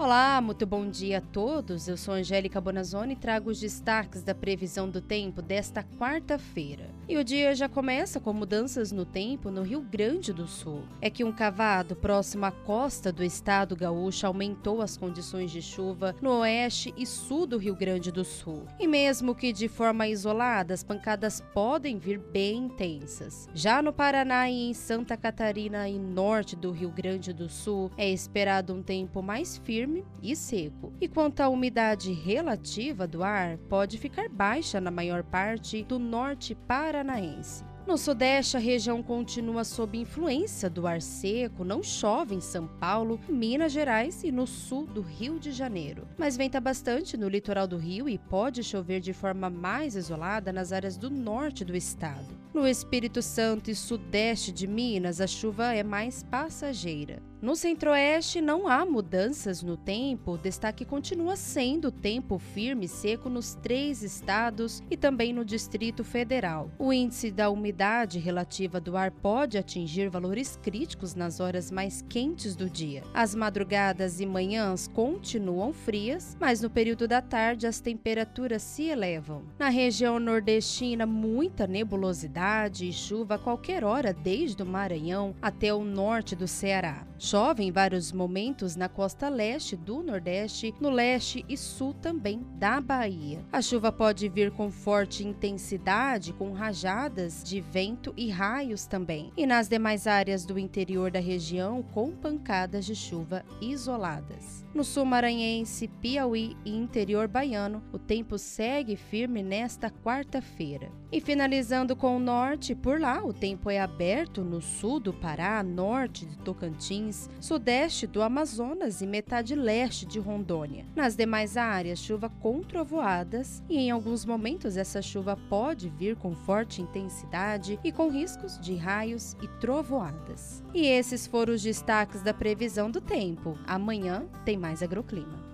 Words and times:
Olá, 0.00 0.40
muito 0.40 0.64
bom 0.64 0.88
dia 0.88 1.18
a 1.18 1.20
todos. 1.20 1.88
Eu 1.88 1.96
sou 1.96 2.14
Angélica 2.14 2.60
Bonazzoni 2.60 3.14
e 3.14 3.16
trago 3.16 3.50
os 3.50 3.58
destaques 3.58 4.22
da 4.22 4.32
previsão 4.32 4.88
do 4.88 5.00
tempo 5.00 5.42
desta 5.42 5.82
quarta-feira. 5.82 6.88
E 7.08 7.16
o 7.16 7.24
dia 7.24 7.52
já 7.52 7.68
começa 7.68 8.20
com 8.20 8.32
mudanças 8.32 8.92
no 8.92 9.04
tempo 9.04 9.50
no 9.50 9.62
Rio 9.62 9.80
Grande 9.80 10.32
do 10.32 10.46
Sul. 10.46 10.84
É 11.00 11.10
que 11.10 11.24
um 11.24 11.32
cavado 11.32 11.96
próximo 11.96 12.44
à 12.44 12.52
costa 12.52 13.10
do 13.10 13.24
estado 13.24 13.74
gaúcho 13.74 14.24
aumentou 14.24 14.80
as 14.82 14.96
condições 14.96 15.50
de 15.50 15.60
chuva 15.60 16.14
no 16.22 16.30
oeste 16.42 16.94
e 16.96 17.04
sul 17.04 17.44
do 17.44 17.58
Rio 17.58 17.74
Grande 17.74 18.12
do 18.12 18.24
Sul. 18.24 18.66
E 18.78 18.86
mesmo 18.86 19.34
que 19.34 19.52
de 19.52 19.66
forma 19.66 20.06
isolada, 20.06 20.74
as 20.74 20.84
pancadas 20.84 21.42
podem 21.52 21.98
vir 21.98 22.20
bem 22.20 22.66
intensas. 22.66 23.48
Já 23.52 23.82
no 23.82 23.92
Paraná 23.92 24.48
e 24.48 24.70
em 24.70 24.74
Santa 24.74 25.16
Catarina 25.16 25.88
e 25.88 25.98
norte 25.98 26.54
do 26.54 26.70
Rio 26.70 26.90
Grande 26.90 27.32
do 27.32 27.48
Sul, 27.48 27.90
é 27.96 28.08
esperado 28.08 28.72
um 28.72 28.80
tempo 28.80 29.20
mais 29.20 29.56
firme 29.56 29.87
firme 29.88 30.04
e 30.22 30.36
seco. 30.36 30.92
E 31.00 31.08
quanto 31.08 31.40
à 31.40 31.48
umidade 31.48 32.12
relativa 32.12 33.06
do 33.06 33.24
ar, 33.24 33.56
pode 33.68 33.96
ficar 33.96 34.28
baixa 34.28 34.80
na 34.80 34.90
maior 34.90 35.22
parte 35.22 35.82
do 35.82 35.98
norte 35.98 36.54
paranaense. 36.54 37.64
No 37.86 37.96
Sudeste, 37.96 38.54
a 38.54 38.60
região 38.60 39.02
continua 39.02 39.64
sob 39.64 39.96
influência 39.96 40.68
do 40.68 40.86
ar 40.86 41.00
seco, 41.00 41.64
não 41.64 41.82
chove 41.82 42.34
em 42.34 42.40
São 42.40 42.66
Paulo, 42.66 43.18
Minas 43.26 43.72
Gerais 43.72 44.22
e 44.22 44.30
no 44.30 44.46
sul 44.46 44.84
do 44.84 45.00
Rio 45.00 45.40
de 45.40 45.52
Janeiro. 45.52 46.06
Mas 46.18 46.36
venta 46.36 46.60
bastante 46.60 47.16
no 47.16 47.30
litoral 47.30 47.66
do 47.66 47.78
Rio 47.78 48.06
e 48.06 48.18
pode 48.18 48.62
chover 48.62 49.00
de 49.00 49.14
forma 49.14 49.48
mais 49.48 49.96
isolada 49.96 50.52
nas 50.52 50.70
áreas 50.70 50.98
do 50.98 51.08
norte 51.08 51.64
do 51.64 51.74
estado. 51.74 52.26
No 52.52 52.68
Espírito 52.68 53.22
Santo 53.22 53.70
e 53.70 53.74
sudeste 53.74 54.52
de 54.52 54.66
Minas, 54.66 55.18
a 55.18 55.26
chuva 55.26 55.72
é 55.72 55.82
mais 55.82 56.22
passageira. 56.22 57.22
No 57.40 57.54
centro-oeste 57.54 58.40
não 58.40 58.66
há 58.66 58.84
mudanças 58.84 59.62
no 59.62 59.76
tempo, 59.76 60.32
o 60.32 60.38
destaque 60.38 60.84
continua 60.84 61.36
sendo 61.36 61.92
tempo 61.92 62.36
firme 62.36 62.86
e 62.86 62.88
seco 62.88 63.28
nos 63.28 63.54
três 63.54 64.02
estados 64.02 64.82
e 64.90 64.96
também 64.96 65.32
no 65.32 65.44
Distrito 65.44 66.02
Federal. 66.02 66.68
O 66.76 66.92
índice 66.92 67.30
da 67.30 67.48
umidade 67.48 68.18
relativa 68.18 68.80
do 68.80 68.96
ar 68.96 69.12
pode 69.12 69.56
atingir 69.56 70.08
valores 70.08 70.58
críticos 70.60 71.14
nas 71.14 71.38
horas 71.38 71.70
mais 71.70 72.02
quentes 72.08 72.56
do 72.56 72.68
dia. 72.68 73.04
As 73.14 73.36
madrugadas 73.36 74.18
e 74.18 74.26
manhãs 74.26 74.88
continuam 74.88 75.72
frias, 75.72 76.36
mas 76.40 76.60
no 76.60 76.68
período 76.68 77.06
da 77.06 77.22
tarde 77.22 77.68
as 77.68 77.78
temperaturas 77.78 78.62
se 78.62 78.86
elevam. 78.86 79.44
Na 79.56 79.68
região 79.68 80.18
nordestina, 80.18 81.06
muita 81.06 81.68
nebulosidade 81.68 82.88
e 82.88 82.92
chuva 82.92 83.36
a 83.36 83.38
qualquer 83.38 83.84
hora, 83.84 84.12
desde 84.12 84.60
o 84.60 84.66
Maranhão 84.66 85.36
até 85.40 85.72
o 85.72 85.84
norte 85.84 86.34
do 86.34 86.48
Ceará. 86.48 87.06
Chove 87.28 87.62
em 87.62 87.70
vários 87.70 88.10
momentos 88.10 88.74
na 88.74 88.88
costa 88.88 89.28
leste 89.28 89.76
do 89.76 90.02
Nordeste, 90.02 90.74
no 90.80 90.88
leste 90.88 91.44
e 91.46 91.58
sul 91.58 91.92
também 91.92 92.40
da 92.54 92.80
Bahia. 92.80 93.44
A 93.52 93.60
chuva 93.60 93.92
pode 93.92 94.26
vir 94.30 94.50
com 94.50 94.70
forte 94.70 95.28
intensidade, 95.28 96.32
com 96.32 96.52
rajadas 96.52 97.44
de 97.44 97.60
vento 97.60 98.14
e 98.16 98.30
raios 98.30 98.86
também. 98.86 99.30
E 99.36 99.44
nas 99.44 99.68
demais 99.68 100.06
áreas 100.06 100.46
do 100.46 100.58
interior 100.58 101.10
da 101.10 101.20
região, 101.20 101.82
com 101.82 102.12
pancadas 102.12 102.86
de 102.86 102.94
chuva 102.94 103.44
isoladas. 103.60 104.64
No 104.74 104.82
sul 104.82 105.04
maranhense, 105.04 105.86
Piauí 105.86 106.56
e 106.64 106.74
interior 106.74 107.28
baiano, 107.28 107.82
o 107.92 107.98
tempo 107.98 108.38
segue 108.38 108.96
firme 108.96 109.42
nesta 109.42 109.90
quarta-feira. 109.90 110.90
E 111.10 111.20
finalizando 111.20 111.96
com 111.96 112.16
o 112.16 112.20
norte, 112.20 112.74
por 112.74 113.00
lá 113.00 113.22
o 113.24 113.32
tempo 113.32 113.70
é 113.70 113.80
aberto 113.80 114.44
no 114.44 114.60
sul 114.60 115.00
do 115.00 115.12
Pará, 115.12 115.62
norte 115.62 116.24
de 116.24 116.38
Tocantins, 116.38 117.17
sudeste 117.40 118.06
do 118.06 118.22
Amazonas 118.22 119.00
e 119.00 119.06
metade 119.06 119.54
leste 119.54 120.04
de 120.04 120.18
Rondônia. 120.18 120.84
Nas 120.94 121.16
demais 121.16 121.56
áreas, 121.56 121.98
chuva 121.98 122.28
com 122.40 122.62
trovoadas 122.62 123.62
e 123.68 123.78
em 123.78 123.90
alguns 123.90 124.24
momentos 124.24 124.76
essa 124.76 125.00
chuva 125.00 125.38
pode 125.48 125.88
vir 125.88 126.16
com 126.16 126.34
forte 126.34 126.82
intensidade 126.82 127.78
e 127.82 127.90
com 127.90 128.10
riscos 128.10 128.58
de 128.60 128.74
raios 128.74 129.36
e 129.42 129.48
trovoadas. 129.60 130.62
E 130.74 130.86
esses 130.86 131.26
foram 131.26 131.54
os 131.54 131.62
destaques 131.62 132.22
da 132.22 132.34
previsão 132.34 132.90
do 132.90 133.00
tempo. 133.00 133.58
Amanhã 133.66 134.26
tem 134.44 134.56
mais 134.56 134.82
agroclima. 134.82 135.48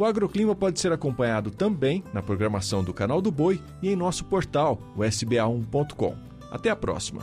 O 0.00 0.04
Agroclima 0.04 0.54
pode 0.54 0.80
ser 0.80 0.92
acompanhado 0.92 1.50
também 1.50 2.02
na 2.10 2.22
programação 2.22 2.82
do 2.82 2.94
Canal 2.94 3.20
do 3.20 3.30
Boi 3.30 3.60
e 3.82 3.90
em 3.90 3.96
nosso 3.96 4.24
portal, 4.24 4.78
o 4.96 5.00
sba1.com. 5.00 6.16
Até 6.50 6.70
a 6.70 6.76
próxima! 6.76 7.22